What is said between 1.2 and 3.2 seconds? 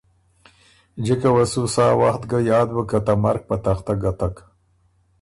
وه سو سا وخت ګه یاد بُک که ته